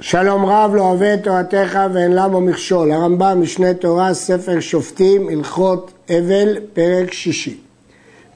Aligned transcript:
שלום 0.00 0.46
רב 0.46 0.74
לא 0.74 0.82
אוהב 0.82 1.02
את 1.02 1.24
תורתך 1.24 1.78
ואין 1.94 2.12
למה 2.12 2.40
מכשול. 2.40 2.92
הרמב"ם 2.92 3.40
משנה 3.42 3.74
תורה, 3.74 4.14
ספר 4.14 4.60
שופטים, 4.60 5.28
הלכות 5.28 5.92
אבל, 6.10 6.56
פרק 6.72 7.12
שישי. 7.12 7.56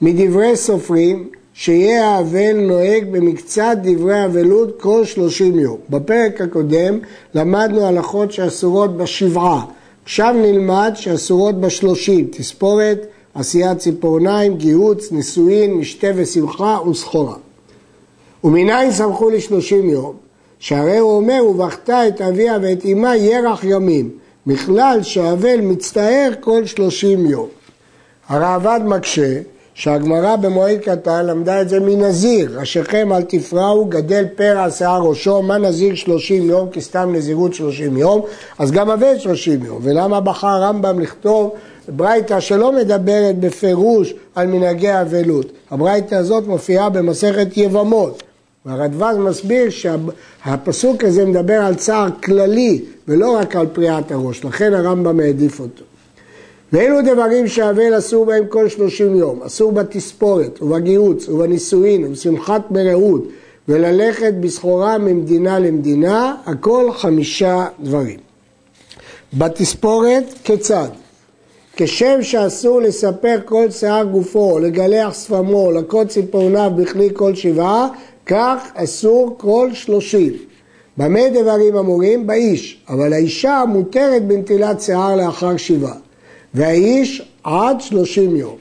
מדברי 0.01 0.55
סופרים, 0.55 1.29
שיהיה 1.53 2.09
האבל 2.09 2.53
נוהג 2.53 3.11
במקצת 3.11 3.77
דברי 3.83 4.25
אבלות 4.25 4.81
כל 4.81 5.05
שלושים 5.05 5.59
יום. 5.59 5.77
בפרק 5.89 6.41
הקודם 6.41 6.99
למדנו 7.35 7.85
הלכות 7.85 8.31
שאסורות 8.31 8.97
בשבעה. 8.97 9.65
עכשיו 10.03 10.35
נלמד 10.41 10.91
שאסורות 10.95 11.61
בשלושים, 11.61 12.27
תספורת, 12.31 13.05
עשיית 13.35 13.77
ציפורניים, 13.77 14.57
גיהוץ, 14.57 15.11
נישואין, 15.11 15.73
משתה 15.73 16.07
ושמחה 16.15 16.79
וסחורה. 16.89 17.35
ומניין 18.43 18.91
סמכו 18.91 19.29
לשלושים 19.29 19.89
יום? 19.89 20.23
שהרי 20.63 20.97
הוא 20.97 21.11
אומר, 21.11 21.45
ובכת 21.49 21.89
את 21.89 22.21
אביה 22.21 22.57
ואת 22.61 22.85
אמה 22.85 23.15
ירח 23.15 23.63
ימים, 23.63 24.09
בכלל 24.47 24.99
שהאבל 25.01 25.61
מצטער 25.61 26.31
כל 26.39 26.65
שלושים 26.65 27.25
יום. 27.25 27.47
הראב"ד 28.27 28.79
מקשה 28.85 29.39
שהגמרא 29.73 30.35
במועד 30.35 30.79
קטן 30.79 31.25
למדה 31.25 31.61
את 31.61 31.69
זה 31.69 31.79
מנזיר, 31.79 32.59
ראשיכם 32.59 33.13
אל 33.13 33.21
תפרעו, 33.21 33.85
גדל 33.85 34.25
פרע 34.35 34.71
שיער 34.71 35.01
ראשו, 35.01 35.41
מה 35.41 35.57
נזיר 35.57 35.95
שלושים 35.95 36.49
יום, 36.49 36.69
כי 36.69 36.81
סתם 36.81 37.09
נזירות 37.15 37.53
שלושים 37.53 37.97
יום, 37.97 38.21
אז 38.59 38.71
גם 38.71 38.89
אבל 38.89 39.19
שלושים 39.19 39.65
יום. 39.65 39.79
ולמה 39.81 40.19
בחר 40.19 40.47
הרמב"ם 40.47 40.99
לכתוב 40.99 41.53
ברייתא 41.87 42.39
שלא 42.39 42.71
מדברת 42.71 43.39
בפירוש 43.39 44.13
על 44.35 44.47
מנהגי 44.47 45.01
אבלות? 45.01 45.51
הברייתא 45.71 46.15
הזאת 46.15 46.47
מופיעה 46.47 46.89
במסכת 46.89 47.57
יבמות. 47.57 48.23
והרדווז 48.65 49.17
מסביר 49.17 49.69
שהפסוק 49.69 51.03
הזה 51.03 51.25
מדבר 51.25 51.53
על 51.61 51.75
צער 51.75 52.07
כללי 52.23 52.81
ולא 53.07 53.37
רק 53.37 53.55
על 53.55 53.67
פריעת 53.67 54.11
הראש, 54.11 54.45
לכן 54.45 54.73
הרמב"ם 54.73 55.19
העדיף 55.19 55.59
אותו. 55.59 55.83
ואלו 56.73 56.97
דברים 57.01 57.47
שהאבל 57.47 57.97
אסור 57.97 58.25
בהם 58.25 58.45
כל 58.49 58.69
שלושים 58.69 59.15
יום, 59.15 59.43
אסור 59.43 59.71
בתספורת 59.71 60.61
ובגיהוץ 60.61 61.29
ובנישואין 61.29 62.05
ובשמחת 62.05 62.71
מרעות 62.71 63.27
וללכת 63.67 64.33
בסחורה 64.39 64.97
ממדינה 64.97 65.59
למדינה, 65.59 66.35
הכל 66.45 66.91
חמישה 66.91 67.65
דברים. 67.79 68.19
בתספורת 69.33 70.23
כיצד? 70.43 70.87
כשם 71.75 72.21
שאסור 72.21 72.81
לספר 72.81 73.39
כל 73.45 73.71
שיער 73.71 74.03
גופו, 74.03 74.59
לגלח 74.59 75.13
שפמו, 75.13 75.71
לקוד 75.71 76.07
ציפורניו 76.07 76.71
בכלי 76.75 77.09
כל 77.13 77.35
שבעה, 77.35 77.87
כך 78.25 78.71
אסור 78.75 79.35
כל 79.37 79.69
שלושים. 79.73 80.33
במה 80.97 81.29
דברים 81.29 81.75
אמורים? 81.75 82.27
באיש, 82.27 82.83
אבל 82.89 83.13
האישה 83.13 83.63
מותרת 83.67 84.27
בנטילת 84.27 84.81
שיער 84.81 85.15
לאחר 85.15 85.57
שבעה. 85.57 85.95
והאיש 86.53 87.21
עד 87.43 87.81
שלושים 87.81 88.35
יום. 88.35 88.55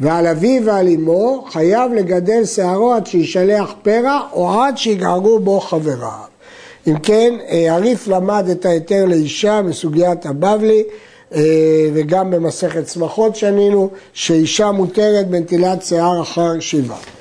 ועל 0.00 0.26
אביו 0.26 0.64
ועל 0.64 0.88
אמו 0.88 1.44
חייב 1.50 1.92
לגדל 1.92 2.44
שערו 2.44 2.92
עד 2.92 3.06
שישלח 3.06 3.74
פרע 3.82 4.20
או 4.32 4.60
עד 4.60 4.78
שיגערו 4.78 5.38
בו 5.38 5.60
חבריו. 5.60 6.34
אם 6.86 6.98
כן, 6.98 7.34
אה, 7.48 7.74
הריף 7.74 8.08
למד 8.08 8.48
את 8.50 8.66
ההיתר 8.66 9.04
לאישה 9.04 9.62
מסוגיית 9.62 10.26
הבבלי 10.26 10.82
אה, 11.34 11.40
וגם 11.94 12.30
במסכת 12.30 12.84
צמחות 12.84 13.36
שנינו, 13.36 13.90
שאישה 14.12 14.70
מותרת 14.70 15.28
בנטילת 15.28 15.82
שיער 15.82 16.22
אחר 16.22 16.60
שבעה. 16.60 17.13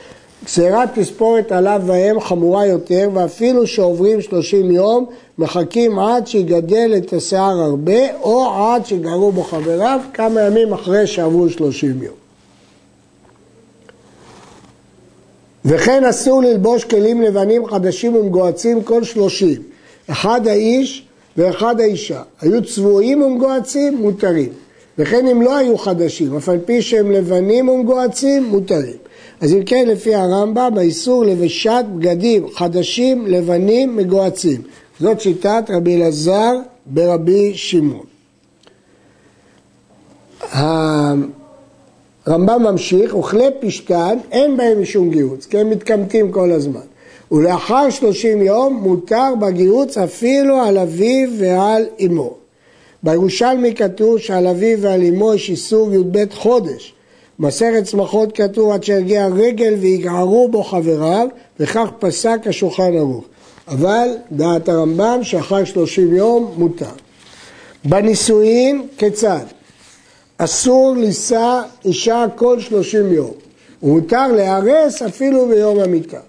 גזירת 0.46 0.90
תספורת 1.00 1.52
עליו 1.52 1.82
והם 1.86 2.20
חמורה 2.20 2.66
יותר, 2.66 3.10
ואפילו 3.14 3.68
שעוברים 3.68 4.22
שלושים 4.22 4.72
יום, 4.72 5.06
מחכים 5.38 6.00
עד 6.00 6.28
שיגדל 6.28 6.94
את 6.98 7.14
השיער 7.14 7.60
הרבה, 7.60 8.16
או 8.22 8.54
עד 8.54 8.86
שיגרו 8.86 9.32
בו 9.32 9.44
חבריו, 9.44 10.00
כמה 10.14 10.42
ימים 10.42 10.74
אחרי 10.74 11.08
שעברו 11.08 11.50
שלושים 11.50 12.04
יום. 12.04 12.16
וכן 15.66 16.06
אסור 16.06 16.42
ללבוש 16.42 16.84
כלים 16.84 17.22
לבנים 17.22 17.66
חדשים 17.66 18.16
ומגועצים 18.16 18.84
כל 18.84 19.04
שלושים, 19.04 19.62
אחד 20.12 20.48
האיש 20.48 21.06
ואחד 21.38 21.80
האישה. 21.80 22.22
היו 22.42 22.66
צבועים 22.66 23.22
ומגועצים, 23.22 23.98
מותרים. 23.98 24.50
וכן 24.98 25.28
אם 25.28 25.42
לא 25.42 25.58
היו 25.58 25.78
חדשים, 25.78 26.38
אף 26.38 26.50
על 26.50 26.60
פי 26.66 26.82
שהם 26.82 27.12
לבנים 27.12 27.70
ומגועצים, 27.70 28.44
מותרים. 28.44 29.03
אז 29.42 29.54
אם 29.54 29.64
כן, 29.66 29.86
לפי 29.88 30.16
הרמב"ם, 30.16 30.78
האיסור 30.78 31.26
לבשת 31.26 31.86
בגדים 31.98 32.48
חדשים, 32.54 33.28
לבנים, 33.28 33.96
מגועצים. 33.96 34.62
זאת 35.00 35.22
שיטת 35.22 35.64
רבי 35.70 35.96
אלעזר 35.96 36.54
ברבי 36.86 37.54
שמעון. 37.56 38.06
הרמב"ם 42.26 42.64
ממשיך, 42.64 43.14
אוכלי 43.14 43.48
פשתן, 43.60 44.18
אין 44.32 44.58
בהם 44.58 44.82
משום 44.82 45.10
גיהוץ, 45.10 45.46
כי 45.46 45.58
הם 45.58 45.70
מתקמטים 45.70 46.32
כל 46.32 46.52
הזמן. 46.52 46.82
ולאחר 47.32 47.90
שלושים 47.90 48.42
יום 48.42 48.74
מותר 48.74 49.34
בגיהוץ 49.40 49.98
אפילו 49.98 50.60
על 50.60 50.78
אביו 50.78 51.30
ועל 51.40 51.86
אמו. 52.06 52.34
בירושלמי 53.04 53.76
כתוב 53.76 54.18
שעל 54.18 54.48
אביו 54.48 54.82
ועל 54.82 55.04
אמו 55.04 55.34
יש 55.34 55.50
איסור 55.50 55.94
י"ב 55.94 56.34
חודש, 56.34 56.94
מסכת 57.40 57.84
צמחות 57.84 58.36
כתוב 58.36 58.72
עד 58.72 58.84
שיגיע 58.84 59.28
רגל 59.28 59.74
ויגערו 59.80 60.48
בו 60.48 60.64
חבריו, 60.64 61.28
וכך 61.60 61.88
פסק 62.00 62.40
השולחן 62.46 62.98
ערוך. 62.98 63.26
אבל 63.68 64.08
דעת 64.32 64.70
הרמב"ם 64.70 65.20
שאחר 65.24 65.64
שלושים 65.64 66.16
יום 66.16 66.54
מותר. 66.58 66.86
בנישואין 67.86 68.88
כיצד? 68.98 69.46
אסור 70.38 70.96
לישא 70.98 71.62
אישה 71.86 72.26
כל 72.36 72.60
שלושים 72.60 73.14
יום, 73.14 73.32
ומותר 73.84 74.28
להרס 74.28 75.02
אפילו 75.02 75.48
ביום 75.48 75.80
המיטה. 75.80 76.20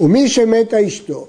ומי 0.00 0.28
שמתה 0.28 0.86
אשתו, 0.86 1.26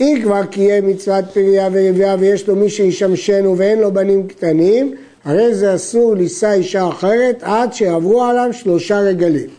אם 0.00 0.18
כבר 0.22 0.44
קיים 0.44 0.86
מצוות 0.86 1.24
פריה 1.34 1.68
ורבייה 1.72 2.16
ויש 2.18 2.48
לו 2.48 2.56
מי 2.56 2.70
שישמשנו 2.70 3.58
ואין 3.58 3.78
לו 3.78 3.92
בנים 3.92 4.26
קטנים, 4.26 4.94
הרי 5.24 5.54
זה 5.54 5.74
אסור 5.74 6.14
לישא 6.14 6.52
אישה 6.52 6.88
אחרת 6.88 7.38
עד 7.42 7.72
שיעברו 7.72 8.22
עליו 8.22 8.48
שלושה 8.52 9.00
רגלים. 9.00 9.50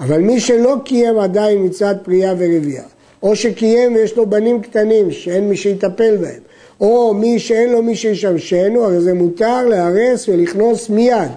אבל 0.00 0.18
מי 0.20 0.40
שלא 0.40 0.76
קיים 0.84 1.18
עדיין 1.18 1.64
מצוות 1.64 1.96
פרייה 2.02 2.34
ורבייה, 2.38 2.82
או 3.22 3.36
שקיים 3.36 3.94
ויש 3.94 4.16
לו 4.16 4.26
בנים 4.26 4.62
קטנים 4.62 5.10
שאין 5.10 5.48
מי 5.48 5.56
שיטפל 5.56 6.16
בהם, 6.16 6.40
או 6.80 7.14
מי 7.14 7.38
שאין 7.38 7.72
לו 7.72 7.82
מי 7.82 7.96
שישמשנו, 7.96 8.84
הרי 8.84 9.00
זה 9.00 9.14
מותר 9.14 9.64
להרס 9.64 10.28
ולכנוס 10.28 10.90
מיד, 10.90 11.30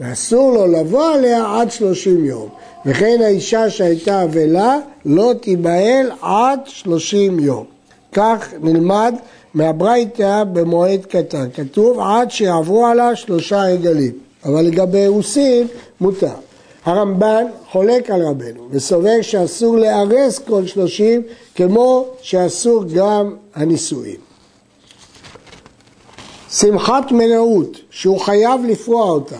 ואסור 0.00 0.52
לו 0.52 0.66
לבוא 0.66 1.10
עליה 1.10 1.60
עד 1.60 1.70
שלושים 1.70 2.24
יום. 2.24 2.48
וכן 2.86 3.18
האישה 3.24 3.70
שהייתה 3.70 4.24
אבלה 4.24 4.78
לא 5.04 5.32
תיבהל 5.40 6.10
עד 6.22 6.60
שלושים 6.64 7.38
יום. 7.38 7.64
כך 8.12 8.48
נלמד 8.60 9.14
מהברייתא 9.54 10.44
במועד 10.52 11.06
קטן. 11.06 11.48
כתוב 11.54 12.00
עד 12.00 12.30
שיעברו 12.30 12.86
עליו 12.86 13.12
שלושה 13.14 13.64
עגלים, 13.64 14.12
אבל 14.44 14.62
לגבי 14.62 14.98
אירוסין 14.98 15.66
מותר. 16.00 16.34
הרמב"ן 16.84 17.44
חולק 17.70 18.10
על 18.10 18.22
רבנו 18.22 18.68
וסובר 18.70 19.22
שאסור 19.22 19.76
לארס 19.78 20.38
כל 20.38 20.66
שלושים 20.66 21.22
כמו 21.54 22.06
שאסור 22.22 22.84
גם 22.94 23.34
הנישואים. 23.54 24.20
שמחת 26.50 27.12
מלאות 27.12 27.76
שהוא 27.90 28.20
חייב 28.20 28.60
לפרוע 28.68 29.10
אותה 29.10 29.38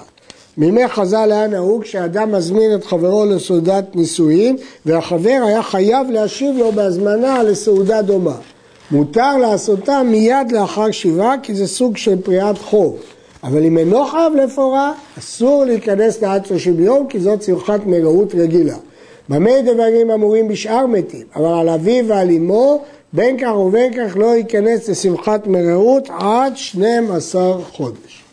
מימי 0.56 0.89
חז"ל 0.89 1.33
היה 1.33 1.47
נהוג 1.47 1.84
שאדם 1.84 2.33
מזמין 2.33 2.75
את 2.75 2.84
חברו 2.84 3.25
לסעודת 3.25 3.97
נישואין 3.97 4.56
והחבר 4.87 5.39
היה 5.47 5.62
חייב 5.62 6.10
להשיב 6.10 6.56
לו 6.59 6.72
בהזמנה 6.72 7.43
לסעודה 7.43 8.03
דומה. 8.03 8.37
מותר 8.92 9.36
לעשותה 9.36 10.03
מיד 10.03 10.53
לאחר 10.53 10.91
שבעה 10.91 11.34
כי 11.42 11.54
זה 11.54 11.66
סוג 11.66 11.97
של 11.97 12.22
פריעת 12.22 12.59
חוב. 12.59 12.97
אבל 13.44 13.65
אם 13.65 13.78
אינו 13.78 14.06
חייב 14.06 14.34
לפורה, 14.34 14.92
אסור 15.18 15.65
להיכנס 15.65 16.22
לעד 16.22 16.47
שלושים 16.47 16.80
יום 16.80 17.06
כי 17.06 17.21
זאת 17.21 17.42
שמחת 17.42 17.86
מרעות 17.86 18.34
רגילה. 18.34 18.77
במה 19.28 19.50
דברים 19.62 20.10
אמורים 20.10 20.48
בשאר 20.48 20.86
מתים? 20.86 21.27
אבל 21.36 21.60
על 21.60 21.68
אביו 21.68 22.06
ועל 22.09 22.30
אמו 22.30 22.83
בין 23.12 23.36
כך 23.41 23.56
ובין 23.56 23.92
כך 23.92 24.16
לא 24.16 24.27
ייכנס 24.36 24.89
לשמחת 24.89 25.47
מרעות 25.47 26.09
עד 26.18 26.56
12 26.56 27.59
חודש. 27.72 28.24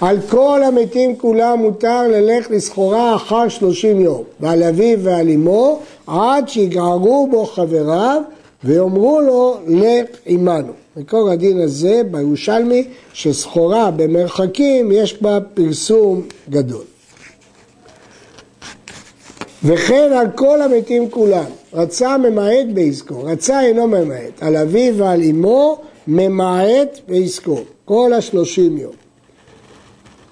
על 0.00 0.18
כל 0.30 0.60
המתים 0.64 1.16
כולם 1.16 1.58
מותר 1.58 2.08
ללך 2.08 2.50
לסחורה 2.50 3.14
אחר 3.14 3.48
שלושים 3.48 4.00
יום, 4.00 4.22
ועל 4.40 4.62
אביו 4.62 4.98
ועל 5.02 5.28
אמו 5.28 5.78
עד 6.06 6.48
שיגערו 6.48 7.28
בו 7.30 7.46
חבריו 7.46 8.22
ויאמרו 8.64 9.20
לו 9.20 9.58
לך 9.66 10.16
עמנו. 10.26 10.72
מקור 10.96 11.30
הדין 11.30 11.60
הזה 11.60 12.02
בירושלמי 12.10 12.84
שסחורה 13.12 13.90
במרחקים 13.90 14.92
יש 14.92 15.22
בה 15.22 15.38
פרסום 15.54 16.22
גדול. 16.50 16.84
וכן 19.64 20.12
על 20.12 20.26
כל 20.34 20.62
המתים 20.62 21.10
כולם, 21.10 21.44
רצה 21.72 22.18
ממעט 22.18 22.66
בעסקו, 22.74 23.22
רצה 23.22 23.60
אינו 23.60 23.86
ממעט, 23.86 24.42
על 24.42 24.56
אביו 24.56 24.96
ועל 24.96 25.22
אמו 25.22 25.80
ממעט 26.06 26.98
בעסקו, 27.08 27.58
כל 27.84 28.12
השלושים 28.12 28.78
יום. 28.78 28.92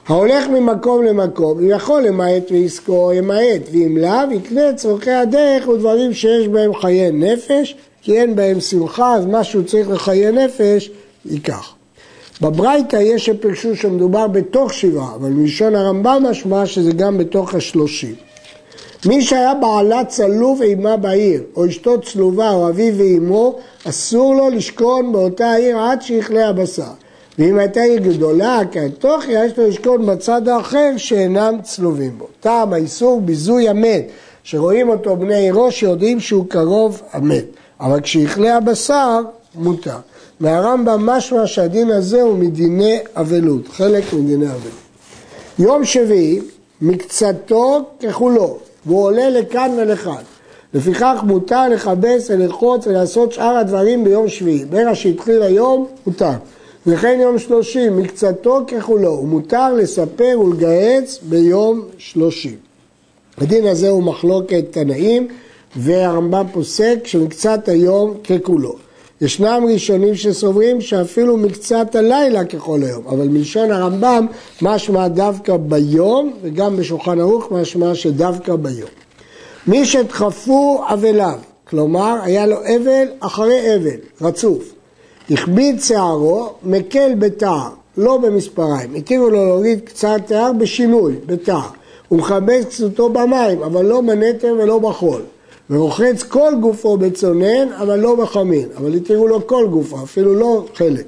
ההולך 0.08 0.48
ממקום 0.48 1.04
למקום, 1.04 1.58
אם 1.58 1.70
יכול 1.70 2.02
למעט 2.02 2.50
בעסקו, 2.50 3.12
ימעט, 3.14 3.62
ואם 3.72 3.96
לאו, 3.96 4.32
יקנה 4.32 4.75
צורכי 4.76 5.10
הדרך 5.10 5.69
ודברים 5.69 6.14
שיש 6.14 6.48
בהם 6.48 6.75
חיי 6.75 7.10
נפש, 7.12 7.76
כי 8.08 8.20
אין 8.20 8.37
בהם 8.37 8.60
שמחה, 8.60 9.14
אז 9.14 9.26
מה 9.26 9.44
שהוא 9.44 9.62
צריך 9.62 9.90
לחיי 9.90 10.32
נפש, 10.32 10.90
ייקח. 11.25 11.75
בברייתא 12.40 12.96
יש 12.96 13.26
שפרשו 13.26 13.76
שמדובר 13.76 14.26
בתוך 14.26 14.72
שבעה, 14.72 15.14
אבל 15.14 15.31
מלשון 15.31 15.75
הרמב"ם 15.75 16.22
משמע 16.31 16.66
שזה 16.66 16.93
גם 16.93 17.19
בתוך 17.19 17.55
השלושים. 17.55 18.14
מי 19.06 19.22
שהיה 19.22 19.55
בעלה 19.55 20.05
צלוב 20.05 20.62
עימה 20.62 20.96
בעיר, 20.96 21.43
או 21.56 21.66
אשתו 21.66 22.00
צלובה, 22.00 22.50
או 22.50 22.69
אביו 22.69 22.94
ואימו, 22.96 23.58
אסור 23.84 24.34
לו 24.34 24.50
לשכון 24.50 25.12
באותה 25.12 25.54
עיר 25.54 25.78
עד 25.78 26.02
שיכלה 26.02 26.49
הבשר. 26.49 26.93
ואם 27.38 27.58
הייתה 27.58 27.81
עיר 27.81 27.99
גדולה, 27.99 28.61
כאנטוכיה, 28.72 29.44
יש 29.44 29.58
לו 29.58 29.69
לשכון 29.69 30.06
בצד 30.06 30.49
האחר 30.49 30.90
שאינם 30.96 31.58
צלובים 31.62 32.19
בו. 32.19 32.26
טעם 32.40 32.72
האיסור 32.72 33.20
ביזוי 33.20 33.69
המת, 33.69 34.06
שרואים 34.43 34.88
אותו 34.88 35.16
בני 35.16 35.37
עירו 35.37 35.72
שיודעים 35.72 36.20
שהוא 36.20 36.46
קרוב 36.49 37.02
המת. 37.12 37.44
אבל 37.80 38.00
כשיכלה 38.00 38.56
הבשר, 38.56 39.20
מותר. 39.54 39.96
מהרמב"ם 40.40 41.06
משמע 41.06 41.46
שהדין 41.46 41.90
הזה 41.90 42.22
הוא 42.22 42.38
מדיני 42.38 42.98
אבלות, 43.16 43.69
חלק 43.69 44.12
מדיני 44.12 44.46
אבלות. 44.46 44.88
יום 45.58 45.84
שביעי, 45.84 46.40
מקצתו 46.80 47.84
ככולו, 48.02 48.58
והוא 48.86 49.02
עולה 49.02 49.30
לכאן 49.30 49.70
ולכאן. 49.78 50.22
לפיכך 50.75 51.16
מותר 51.22 51.69
לכבס 51.69 52.30
ולרחוץ 52.30 52.86
ולעשות 52.86 53.32
שאר 53.32 53.56
הדברים 53.56 54.04
ביום 54.04 54.28
שביעי. 54.28 54.64
ברגע 54.64 54.94
שהתחיל 54.94 55.42
היום, 55.42 55.86
מותר. 56.06 56.30
וכן 56.86 57.19
יום 57.22 57.38
שלושים, 57.38 57.96
מקצתו 57.96 58.60
ככולו, 58.66 59.12
ומותר 59.22 59.75
לספר 59.75 60.40
ולגהץ 60.40 61.19
ביום 61.22 61.82
שלושים. 61.98 62.56
הדין 63.38 63.66
הזה 63.66 63.88
הוא 63.88 64.02
מחלוקת 64.02 64.64
תנאים, 64.70 65.28
והרמב"ם 65.76 66.46
פוסק 66.52 66.98
שמקצת 67.04 67.68
היום 67.68 68.14
ככולו. 68.24 68.74
ישנם 69.20 69.64
ראשונים 69.72 70.14
שסוברים 70.14 70.80
שאפילו 70.80 71.36
מקצת 71.36 71.94
הלילה 71.94 72.44
ככל 72.44 72.82
היום, 72.82 73.06
אבל 73.06 73.28
מלשון 73.28 73.70
הרמב"ם 73.70 74.26
משמע 74.62 75.08
דווקא 75.08 75.56
ביום, 75.56 76.32
וגם 76.42 76.76
בשולחן 76.76 77.20
ערוך 77.20 77.52
משמע 77.52 77.94
שדווקא 77.94 78.56
ביום. 78.56 78.88
מי 79.66 79.86
שדחפו 79.86 80.84
אבליו, 80.88 81.38
כלומר 81.64 82.16
היה 82.22 82.46
לו 82.46 82.56
אבל 82.56 83.08
אחרי 83.20 83.74
אבל, 83.74 84.26
רצוף, 84.28 84.72
הכביד 85.30 85.80
שערו, 85.80 86.52
מקל 86.62 87.14
בתער, 87.18 87.68
לא 87.96 88.16
במספריים, 88.16 88.94
התירו 88.94 89.30
לו 89.30 89.46
להוריד 89.46 89.80
קצת 89.84 90.20
תער 90.26 90.52
בשינוי, 90.52 91.14
בתער, 91.26 91.68
הוא 92.08 92.18
מכבד 92.18 92.62
קצותו 92.64 93.08
במים, 93.08 93.62
אבל 93.62 93.84
לא 93.84 94.00
בנטר 94.00 94.54
ולא 94.58 94.78
בחול. 94.78 95.22
ורוחץ 95.70 96.22
כל 96.22 96.52
גופו 96.60 96.96
בצונן, 96.96 97.72
אבל 97.76 97.98
לא 97.98 98.14
בחמין, 98.14 98.68
אבל 98.76 98.94
התירו 98.94 99.28
לו 99.28 99.46
כל 99.46 99.66
גופו, 99.70 100.02
אפילו 100.02 100.34
לא 100.34 100.64
חלק. 100.74 101.04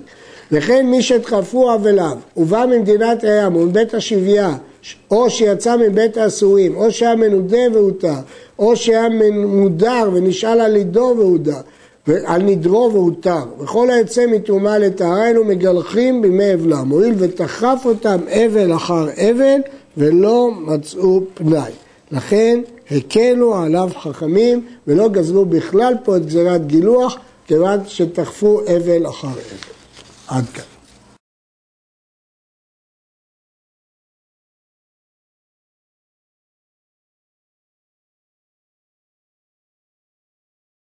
וכן 0.53 0.87
מי 0.87 1.03
שדחפו 1.03 1.75
אבליו, 1.75 2.17
ובא 2.37 2.67
ממדינת 2.67 3.25
הים 3.25 3.57
ומבית 3.57 3.95
השבייה, 3.95 4.57
או 5.11 5.31
שיצא 5.31 5.77
מבית 5.77 6.17
האסורים, 6.17 6.77
או 6.77 6.91
שהיה 6.91 7.15
מנודה 7.15 7.59
והותר, 7.73 8.15
או 8.59 8.77
שהיה 8.77 9.09
מודר 9.33 10.11
ונשאל 10.13 10.61
על 10.61 10.73
לידו 10.73 11.15
והודר, 11.19 11.61
על 12.25 12.43
נדרו 12.43 12.91
והותר, 12.93 13.43
וכל 13.61 13.91
היוצא 13.91 14.27
מטומאה 14.27 14.79
לטהרה 14.79 15.23
היינו 15.23 15.45
מגלחים 15.45 16.23
בימי 16.23 16.55
אבלם, 16.55 16.89
הואיל 16.89 17.15
ותחף 17.19 17.83
אותם 17.85 18.19
אבל 18.29 18.75
אחר 18.75 19.07
אבל 19.17 19.61
ולא 19.97 20.51
מצאו 20.61 21.21
פנאי. 21.35 21.73
לכן 22.13 22.61
הקלו 22.91 23.57
עליו 23.57 23.91
חכמים 24.03 24.67
ולא 24.87 25.09
גזרו 25.09 25.45
בכלל 25.45 25.95
פה 26.05 26.17
את 26.17 26.27
גזירת 26.27 26.67
גילוח 26.67 27.17
כיוון 27.47 27.81
שתחפו 27.87 28.61
אבל 28.61 29.09
אחר 29.09 29.29
אבל. 29.29 29.59
עד 30.29 30.45
כאן. 30.55 30.80